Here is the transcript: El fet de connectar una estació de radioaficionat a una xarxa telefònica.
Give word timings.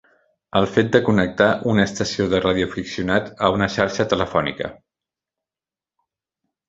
El 0.59 0.67
fet 0.75 0.87
de 0.95 1.01
connectar 1.09 1.49
una 1.73 1.85
estació 1.89 2.27
de 2.31 2.39
radioaficionat 2.45 3.29
a 3.49 3.51
una 3.59 3.71
xarxa 3.75 4.07
telefònica. 4.15 4.73